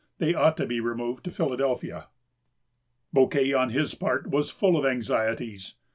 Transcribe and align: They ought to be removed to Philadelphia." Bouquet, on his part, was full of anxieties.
They 0.17 0.33
ought 0.33 0.57
to 0.57 0.65
be 0.65 0.79
removed 0.79 1.23
to 1.25 1.31
Philadelphia." 1.31 2.07
Bouquet, 3.13 3.53
on 3.53 3.69
his 3.69 3.93
part, 3.93 4.25
was 4.25 4.49
full 4.49 4.75
of 4.75 4.83
anxieties. 4.83 5.75